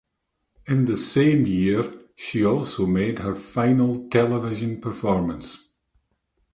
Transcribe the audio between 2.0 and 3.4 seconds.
she also made her